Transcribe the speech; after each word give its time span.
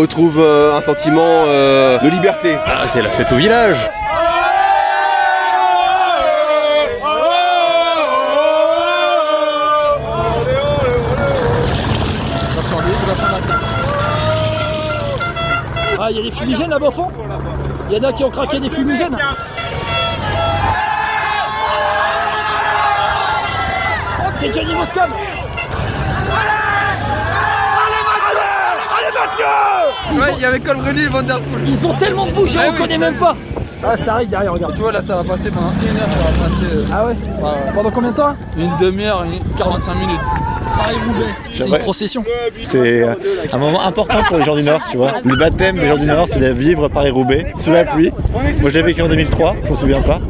retrouve 0.00 0.40
euh, 0.40 0.76
un 0.76 0.80
sentiment 0.80 1.44
euh, 1.46 1.98
de 1.98 2.08
liberté. 2.08 2.56
Ah, 2.66 2.88
c'est 2.88 3.02
la 3.02 3.10
fête 3.10 3.30
au 3.32 3.36
village. 3.36 3.76
Ah, 16.02 16.10
il 16.10 16.16
y 16.16 16.20
a 16.20 16.22
des 16.22 16.30
fumigènes 16.30 16.70
là-bas 16.70 16.88
au 16.88 16.92
fond? 16.92 17.08
Il 17.90 17.96
y 17.96 18.00
en 18.00 18.08
a 18.08 18.12
qui 18.12 18.24
ont 18.24 18.30
craqué 18.30 18.58
des 18.58 18.70
fumigènes 18.70 19.18
C'est 24.32 24.54
Johnny 24.54 24.74
Moscone 24.74 25.10
Ouais, 30.14 30.32
il 30.36 30.42
y 30.42 30.44
avait 30.44 30.60
Colbrelli 30.60 31.04
et 31.04 31.08
Van 31.08 31.22
Der 31.22 31.38
Poel. 31.40 31.62
Ils 31.68 31.86
ont 31.86 31.94
tellement 31.94 32.26
de 32.26 32.32
bouches, 32.32 32.50
je 32.50 32.58
Ah 32.58 32.66
ne 32.66 32.70
oui. 32.70 32.76
reconnais 32.76 32.98
même 32.98 33.14
pas 33.14 33.36
Ah, 33.84 33.96
ça 33.96 34.14
arrive 34.14 34.28
derrière, 34.28 34.52
regarde. 34.52 34.74
Tu 34.74 34.80
vois, 34.80 34.92
là, 34.92 35.00
ça 35.02 35.16
va 35.16 35.24
passer 35.24 35.50
pendant 35.50 35.72
une 35.82 35.96
heure, 35.96 36.08
ça 36.10 36.30
va 36.30 36.48
passer. 36.48 36.66
euh, 36.74 36.84
Ah 36.92 37.06
ouais 37.06 37.12
ouais. 37.12 37.72
Pendant 37.74 37.90
combien 37.90 38.10
de 38.10 38.16
temps 38.16 38.36
Une 38.58 38.76
demi-heure, 38.80 39.24
une- 39.24 39.56
45 39.56 39.94
minutes. 39.94 40.20
Paris-Roubaix. 40.76 41.26
C'est 41.54 41.68
une 41.68 41.78
procession. 41.78 42.24
C'est 42.62 43.02
euh, 43.02 43.14
un 43.52 43.58
moment 43.58 43.82
important 43.82 44.22
pour 44.28 44.38
les 44.38 44.44
gens 44.44 44.54
du 44.54 44.62
Nord, 44.62 44.80
tu 44.90 44.96
vois. 44.96 45.14
Le 45.24 45.36
baptême 45.36 45.76
des 45.78 45.88
gens 45.88 45.96
du 45.96 46.06
Nord, 46.06 46.26
c'est 46.28 46.38
de 46.38 46.50
vivre 46.52 46.88
Paris-Roubaix 46.88 47.52
sous 47.56 47.70
la 47.70 47.84
pluie. 47.84 48.12
Moi, 48.60 48.70
je 48.70 48.78
l'ai 48.78 48.82
vécu 48.82 49.02
en 49.02 49.08
2003, 49.08 49.56
je 49.64 49.68
m'en 49.70 49.74
souviens 49.74 50.00
pas. 50.00 50.20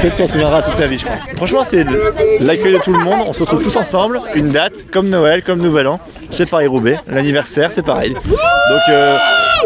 Peut-être 0.00 0.12
tu 0.16 0.22
t'en 0.22 0.26
souviendras 0.26 0.62
toute 0.62 0.76
ta 0.76 0.86
vie, 0.86 0.98
je 0.98 1.04
crois. 1.04 1.16
Franchement, 1.36 1.64
c'est 1.64 1.82
le- 1.84 2.14
l'accueil 2.40 2.74
de 2.74 2.78
tout 2.78 2.92
le 2.92 3.00
monde. 3.00 3.20
On 3.26 3.32
se 3.32 3.40
retrouve 3.40 3.62
tous 3.62 3.76
ensemble. 3.76 4.20
Une 4.34 4.50
date, 4.50 4.88
comme 4.90 5.08
Noël, 5.08 5.42
comme 5.42 5.60
Nouvel 5.60 5.88
An. 5.88 5.98
C'est 6.30 6.46
Paris-Roubaix. 6.46 6.98
L'anniversaire, 7.08 7.70
c'est 7.72 7.82
pareil. 7.82 8.12
Donc, 8.14 8.82
euh, 8.90 9.18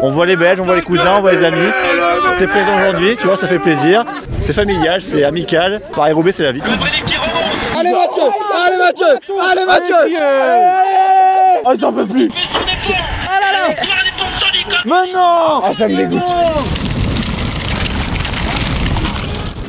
on 0.02 0.10
voit 0.10 0.26
les 0.26 0.36
Belges, 0.36 0.60
on 0.60 0.64
voit 0.64 0.76
les 0.76 0.82
cousins, 0.82 1.14
on 1.18 1.20
voit 1.20 1.32
les 1.32 1.44
amis. 1.44 1.70
T'es 2.38 2.46
présent 2.46 2.70
aujourd'hui, 2.78 3.16
tu 3.20 3.26
vois, 3.26 3.36
ça 3.36 3.46
fait 3.46 3.58
plaisir. 3.58 4.04
C'est 4.38 4.52
familial, 4.52 5.02
c'est 5.02 5.24
amical. 5.24 5.80
Paris-Roubaix, 5.94 6.32
c'est 6.32 6.44
la 6.44 6.52
vie. 6.52 6.62
Allez 7.78 7.90
Mathieu 7.92 8.22
Allez 8.54 8.76
Mathieu 8.76 9.06
Allez 9.50 9.64
Mathieu 9.64 9.94
Ah, 11.64 11.72
j'en 11.78 11.92
peux 11.92 12.06
plus 12.06 12.28
Mais 14.84 15.12
non 15.12 15.62
Ah, 15.64 15.70
ça 15.76 15.88
me 15.88 15.96
dégoûte 15.96 16.22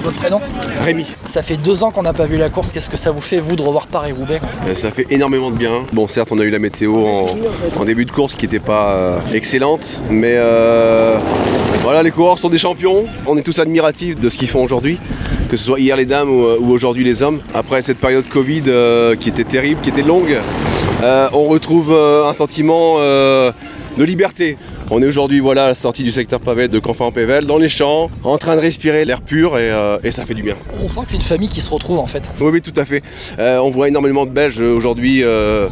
Votre 0.03 0.17
prénom 0.17 0.41
Rémi, 0.81 1.15
Ça 1.25 1.41
fait 1.41 1.55
deux 1.55 1.83
ans 1.83 1.91
qu'on 1.91 2.01
n'a 2.03 2.11
pas 2.11 2.25
vu 2.25 2.35
la 2.37 2.49
course. 2.49 2.73
Qu'est-ce 2.73 2.89
que 2.89 2.97
ça 2.97 3.11
vous 3.11 3.21
fait, 3.21 3.39
vous, 3.39 3.55
de 3.55 3.61
revoir 3.61 3.87
Paris-Roubaix 3.87 4.41
euh, 4.67 4.73
ça 4.75 4.91
fait 4.91 5.07
énormément 5.09 5.49
de 5.49 5.55
bien. 5.55 5.83
Bon, 5.93 6.07
certes, 6.09 6.29
on 6.31 6.39
a 6.39 6.43
eu 6.43 6.49
la 6.49 6.59
météo 6.59 6.93
en, 7.05 7.27
en 7.79 7.85
début 7.85 8.03
de 8.03 8.11
course 8.11 8.35
qui 8.35 8.45
n'était 8.45 8.59
pas 8.59 8.93
euh, 8.93 9.19
excellente, 9.33 10.01
mais 10.09 10.33
euh, 10.35 11.17
voilà, 11.83 12.03
les 12.03 12.11
coureurs 12.11 12.37
sont 12.37 12.49
des 12.49 12.57
champions. 12.57 13.05
On 13.25 13.37
est 13.37 13.43
tous 13.43 13.59
admiratifs 13.59 14.19
de 14.19 14.27
ce 14.27 14.37
qu'ils 14.37 14.49
font 14.49 14.61
aujourd'hui, 14.61 14.97
que 15.49 15.55
ce 15.55 15.63
soit 15.63 15.79
hier 15.79 15.95
les 15.95 16.05
dames 16.05 16.29
ou, 16.29 16.47
ou 16.59 16.71
aujourd'hui 16.71 17.05
les 17.05 17.23
hommes. 17.23 17.39
Après 17.53 17.81
cette 17.81 17.99
période 17.99 18.27
Covid 18.27 18.63
qui 19.19 19.29
était 19.29 19.45
terrible, 19.45 19.79
qui 19.81 19.89
était 19.89 20.01
longue, 20.01 20.37
on 21.01 21.43
retrouve 21.45 21.93
un 21.93 22.33
sentiment 22.33 22.97
de 22.97 24.03
liberté. 24.03 24.57
On 24.95 25.01
est 25.01 25.07
aujourd'hui 25.07 25.39
voilà, 25.39 25.63
à 25.63 25.67
la 25.69 25.73
sortie 25.73 26.03
du 26.03 26.11
secteur 26.11 26.39
pavé 26.39 26.67
de 26.67 26.77
Canfin-en-Pével, 26.77 27.47
dans 27.47 27.57
les 27.57 27.67
champs, 27.67 28.11
en 28.23 28.37
train 28.37 28.55
de 28.55 28.61
respirer 28.61 29.05
l'air 29.05 29.21
pur 29.21 29.57
et, 29.57 29.71
euh, 29.71 29.97
et 30.03 30.11
ça 30.11 30.23
fait 30.23 30.35
du 30.35 30.43
bien. 30.43 30.53
On 30.83 30.87
sent 30.87 30.99
que 31.05 31.09
c'est 31.09 31.17
une 31.17 31.23
famille 31.23 31.47
qui 31.47 31.61
se 31.61 31.69
retrouve 31.71 31.97
en 31.97 32.05
fait. 32.05 32.31
Oui, 32.39 32.51
oui, 32.53 32.61
tout 32.61 32.79
à 32.79 32.85
fait. 32.85 33.01
Euh, 33.39 33.57
on 33.57 33.71
voit 33.71 33.87
énormément 33.87 34.27
de 34.27 34.29
Belges 34.29 34.61
euh, 34.61 34.71
aujourd'hui 34.71 35.23
euh, 35.23 35.67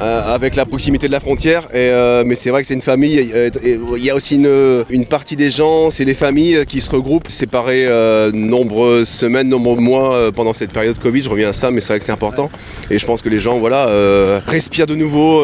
avec 0.00 0.56
la 0.56 0.64
proximité 0.64 1.06
de 1.06 1.12
la 1.12 1.20
frontière, 1.20 1.68
et, 1.74 1.92
mais 2.24 2.34
c'est 2.34 2.48
vrai 2.48 2.62
que 2.62 2.68
c'est 2.68 2.72
une 2.72 2.80
famille. 2.80 3.30
Il 3.62 4.02
y 4.02 4.08
a 4.08 4.14
aussi 4.14 4.36
une, 4.36 4.84
une 4.88 5.04
partie 5.04 5.36
des 5.36 5.50
gens, 5.50 5.90
c'est 5.90 6.06
les 6.06 6.14
familles 6.14 6.64
qui 6.66 6.80
se 6.80 6.88
regroupent, 6.88 7.28
séparées 7.28 7.86
nombreuses 8.32 9.06
semaines, 9.06 9.50
nombreux 9.50 9.76
mois 9.76 10.32
pendant 10.32 10.54
cette 10.54 10.72
période 10.72 10.98
Covid. 10.98 11.20
Je 11.20 11.28
reviens 11.28 11.50
à 11.50 11.52
ça, 11.52 11.70
mais 11.70 11.82
c'est 11.82 11.88
vrai 11.88 11.98
que 11.98 12.06
c'est 12.06 12.12
important. 12.12 12.48
Et 12.90 12.98
je 12.98 13.04
pense 13.04 13.20
que 13.20 13.28
les 13.28 13.38
gens, 13.38 13.58
voilà, 13.58 14.40
respirent 14.46 14.86
de 14.86 14.94
nouveau, 14.94 15.42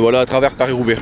voilà, 0.00 0.18
à 0.18 0.26
travers 0.26 0.54
Paris-Roubaix. 0.54 0.96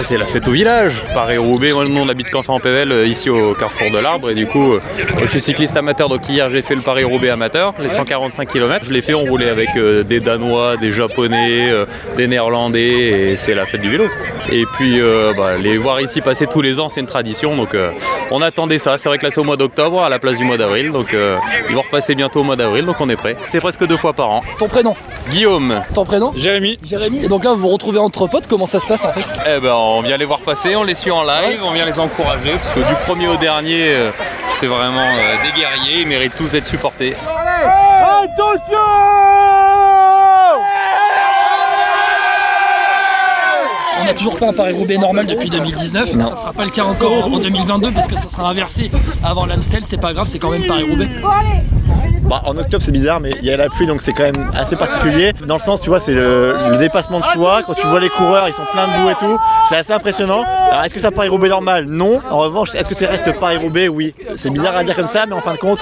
Ah, 0.00 0.04
c'est 0.04 0.16
la 0.16 0.26
fête 0.26 0.46
au 0.46 0.52
village. 0.52 0.92
Paris-Roubaix, 1.12 1.72
moi, 1.72 1.84
nous 1.88 2.00
on 2.00 2.08
habite 2.08 2.30
Canfin-en-Pével, 2.30 2.92
euh, 2.92 3.04
ici 3.04 3.30
au 3.30 3.52
carrefour 3.54 3.90
de 3.90 3.98
l'Arbre. 3.98 4.30
Et 4.30 4.34
du 4.36 4.46
coup, 4.46 4.74
euh, 4.74 4.80
je 5.22 5.26
suis 5.26 5.40
cycliste 5.40 5.76
amateur. 5.76 6.08
Donc 6.08 6.28
hier, 6.28 6.48
j'ai 6.50 6.62
fait 6.62 6.76
le 6.76 6.82
Paris-Roubaix 6.82 7.30
amateur, 7.30 7.74
les 7.80 7.88
145 7.88 8.46
km. 8.48 8.84
Je 8.86 8.92
l'ai 8.92 9.00
fait, 9.00 9.14
on 9.14 9.24
roulait 9.24 9.48
avec 9.48 9.70
euh, 9.76 10.04
des 10.04 10.20
Danois, 10.20 10.76
des 10.76 10.92
Japonais, 10.92 11.68
euh, 11.72 11.84
des 12.16 12.28
Néerlandais. 12.28 13.32
Et 13.32 13.36
c'est 13.36 13.56
la 13.56 13.66
fête 13.66 13.80
du 13.80 13.90
vélo. 13.90 14.06
Et 14.52 14.66
puis, 14.66 15.00
euh, 15.00 15.32
bah, 15.36 15.56
les 15.58 15.76
voir 15.76 16.00
ici 16.00 16.20
passer 16.20 16.46
tous 16.46 16.62
les 16.62 16.78
ans, 16.78 16.88
c'est 16.88 17.00
une 17.00 17.06
tradition. 17.06 17.56
Donc 17.56 17.74
euh, 17.74 17.90
on 18.30 18.40
attendait 18.40 18.78
ça. 18.78 18.98
C'est 18.98 19.08
vrai 19.08 19.18
que 19.18 19.24
là, 19.26 19.32
c'est 19.32 19.40
au 19.40 19.44
mois 19.44 19.56
d'octobre, 19.56 20.00
à 20.00 20.08
la 20.08 20.20
place 20.20 20.38
du 20.38 20.44
mois 20.44 20.56
d'avril. 20.58 20.92
Donc 20.92 21.12
euh, 21.12 21.34
ils 21.70 21.74
vont 21.74 21.82
repasser 21.82 22.14
bientôt 22.14 22.42
au 22.42 22.44
mois 22.44 22.54
d'avril. 22.54 22.86
Donc 22.86 23.00
on 23.00 23.08
est 23.08 23.16
prêt. 23.16 23.36
C'est 23.48 23.60
presque 23.60 23.84
deux 23.84 23.96
fois 23.96 24.12
par 24.12 24.30
an. 24.30 24.42
Ton 24.60 24.68
prénom? 24.68 24.94
Guillaume. 25.28 25.82
Ton 25.92 26.04
prénom? 26.04 26.32
Jérémy. 26.36 26.78
Jérémy. 26.88 27.24
Et 27.24 27.28
donc 27.28 27.44
là, 27.44 27.50
vous 27.50 27.58
vous 27.58 27.68
retrouvez 27.68 27.98
entre 27.98 28.28
potes. 28.28 28.46
Comment 28.46 28.66
ça 28.66 28.78
se 28.78 28.86
passe 28.86 29.04
en 29.04 29.10
fait? 29.10 29.24
Eh 29.44 29.60
ben, 29.60 29.87
on 29.96 30.02
vient 30.02 30.16
les 30.16 30.24
voir 30.24 30.40
passer, 30.40 30.76
on 30.76 30.84
les 30.84 30.94
suit 30.94 31.10
en 31.10 31.22
live, 31.24 31.60
on 31.64 31.72
vient 31.72 31.86
les 31.86 31.98
encourager, 31.98 32.52
parce 32.52 32.72
que 32.72 32.80
du 32.80 32.94
premier 33.06 33.28
au 33.28 33.36
dernier, 33.36 33.94
euh, 33.94 34.10
c'est 34.46 34.66
vraiment 34.66 35.00
euh, 35.00 35.44
des 35.44 35.60
guerriers, 35.60 36.02
ils 36.02 36.08
méritent 36.08 36.36
tous 36.36 36.52
d'être 36.52 36.66
supportés. 36.66 37.14
N'a 44.08 44.14
toujours 44.14 44.36
pas 44.36 44.48
un 44.48 44.52
Paris-Roubaix 44.52 44.96
normal 44.98 45.26
depuis 45.26 45.50
2019. 45.50 46.22
Ça 46.22 46.36
sera 46.36 46.52
pas 46.52 46.64
le 46.64 46.70
cas 46.70 46.84
encore 46.84 47.26
en 47.26 47.38
2022 47.38 47.92
parce 47.92 48.06
que 48.08 48.16
ça 48.16 48.28
sera 48.28 48.48
inversé 48.48 48.90
avant 49.22 49.44
l'Amstel. 49.46 49.84
C'est 49.84 49.98
pas 49.98 50.12
grave, 50.12 50.26
c'est 50.26 50.38
quand 50.38 50.50
même 50.50 50.66
Paris-Roubaix. 50.66 51.08
Bah, 52.22 52.42
en 52.44 52.58
octobre 52.58 52.82
c'est 52.82 52.92
bizarre 52.92 53.20
mais 53.20 53.30
il 53.40 53.46
y 53.46 53.50
a 53.50 53.56
la 53.56 53.70
pluie 53.70 53.86
donc 53.86 54.02
c'est 54.02 54.12
quand 54.12 54.24
même 54.24 54.50
assez 54.54 54.76
particulier. 54.76 55.32
Dans 55.46 55.54
le 55.54 55.60
sens 55.60 55.80
tu 55.80 55.88
vois 55.88 55.98
c'est 55.98 56.12
le, 56.12 56.54
le 56.70 56.76
dépassement 56.76 57.20
de 57.20 57.24
soi, 57.24 57.62
quand 57.66 57.72
tu 57.72 57.86
vois 57.86 58.00
les 58.00 58.10
coureurs 58.10 58.46
ils 58.48 58.52
sont 58.52 58.66
pleins 58.70 58.86
de 58.86 59.02
boue 59.02 59.10
et 59.10 59.14
tout, 59.14 59.38
c'est 59.66 59.76
assez 59.76 59.94
impressionnant. 59.94 60.44
Alors 60.70 60.84
est-ce 60.84 60.92
que 60.92 61.00
ça 61.00 61.10
Paris-Roubaix 61.10 61.48
normal? 61.48 61.86
Non. 61.86 62.20
En 62.30 62.38
revanche 62.38 62.74
est-ce 62.74 62.88
que 62.90 62.94
c'est 62.94 63.06
reste 63.06 63.32
Paris-Roubaix 63.40 63.88
Oui. 63.88 64.14
C'est 64.36 64.50
bizarre 64.50 64.76
à 64.76 64.84
dire 64.84 64.94
comme 64.94 65.06
ça 65.06 65.24
mais 65.26 65.34
en 65.34 65.40
fin 65.40 65.54
de 65.54 65.58
compte 65.58 65.78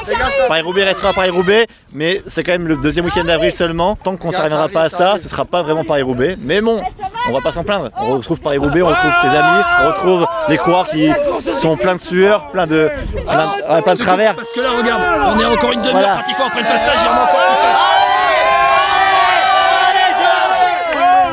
Paris-Roubaix 0.46 0.84
restera 0.84 1.12
Paris-Roubaix 1.12 1.66
mais 1.92 2.22
c'est 2.26 2.44
quand 2.44 2.52
même 2.52 2.68
le 2.68 2.76
deuxième 2.76 3.06
week-end 3.06 3.24
d'avril 3.24 3.50
seulement. 3.50 3.96
Tant 4.00 4.16
qu'on 4.16 4.28
ne 4.28 4.32
s'arrêtera 4.32 4.68
pas 4.68 4.82
à 4.82 4.88
ça 4.88 5.18
ce 5.18 5.28
sera 5.28 5.44
pas 5.44 5.62
vraiment 5.64 5.82
Paris-Roubaix. 5.84 6.36
Mais 6.40 6.60
bon 6.60 6.80
on 7.28 7.32
va 7.32 7.40
pas 7.40 7.50
s'en 7.50 7.62
plaindre. 7.62 7.90
On 7.96 8.16
retrouve 8.16 8.40
Paris-Roubaix, 8.40 8.82
on 8.82 8.88
retrouve 8.88 9.12
ses 9.22 9.28
amis, 9.28 9.62
on 9.82 9.86
retrouve 9.88 10.26
les 10.48 10.58
coureurs 10.58 10.86
qui 10.86 11.10
sont 11.54 11.76
pleins 11.76 11.94
de 11.94 12.00
sueur, 12.00 12.50
plein 12.52 12.66
de, 12.66 12.90
plein, 13.26 13.94
de 13.94 13.98
travers. 13.98 14.34
Parce 14.36 14.52
que 14.52 14.60
là, 14.60 14.70
regarde, 14.76 15.02
on 15.36 15.40
est 15.40 15.46
encore 15.46 15.72
une 15.72 15.80
demi-heure 15.80 15.98
Voilà. 16.00 16.14
pratiquement 16.14 16.46
après 16.46 16.60
le 16.62 16.66
passage. 16.66 16.98
Il 17.00 17.04
y 17.04 17.08
a 17.08 17.12
encore 17.12 17.28
qui 17.28 17.62
passent. 17.62 17.76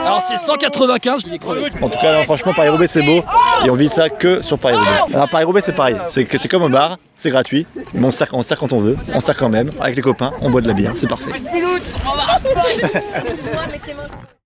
Alors 0.06 0.22
c'est 0.22 0.38
195, 0.38 1.24
il 1.28 1.34
est 1.34 1.40
crevé. 1.40 1.72
En 1.82 1.90
tout 1.90 1.98
cas, 2.00 2.14
non, 2.18 2.24
franchement, 2.26 2.54
Paris-Roubaix, 2.54 2.88
c'est 2.88 3.02
beau. 3.02 3.24
Et 3.66 3.70
on 3.70 3.74
vit 3.74 3.90
ça 3.90 4.10
que 4.10 4.42
sur 4.44 4.60
Paris-Roubaix. 4.60 5.16
Alors, 5.16 5.30
Paris-Roubaix, 5.30 5.62
c'est 5.62 5.74
pareil. 5.76 5.96
C'est 6.10 6.48
comme 6.48 6.64
au 6.64 6.70
bar, 6.70 6.98
c'est 7.16 7.32
gratuit. 7.32 7.66
Mais 7.94 8.06
on 8.06 8.12
sert, 8.12 8.28
on 8.34 8.44
sert 8.44 8.58
quand 8.60 8.74
on 8.74 8.80
veut. 8.80 8.96
On 9.14 9.20
sert 9.22 9.36
quand 9.36 9.50
même. 9.50 9.70
Avec 9.82 9.96
les 9.96 10.02
copains, 10.04 10.32
on 10.42 10.50
boit 10.52 10.62
de 10.62 10.68
la 10.68 10.74
bière. 10.74 10.92
C'est 10.96 11.08
parfait. 11.08 11.32